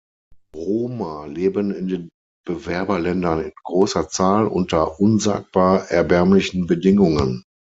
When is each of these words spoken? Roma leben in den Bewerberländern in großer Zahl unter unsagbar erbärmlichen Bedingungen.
Roma 0.55 1.27
leben 1.27 1.69
in 1.69 1.87
den 1.87 2.09
Bewerberländern 2.43 3.41
in 3.43 3.51
großer 3.63 4.09
Zahl 4.09 4.47
unter 4.47 4.99
unsagbar 4.99 5.91
erbärmlichen 5.91 6.65
Bedingungen. 6.65 7.43